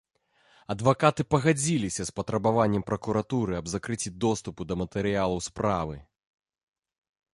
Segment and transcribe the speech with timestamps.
[0.73, 5.95] Адвакаты пагадзіліся з патрабаваннем пракуратуры аб закрыцці доступу да матэрыялаў справы.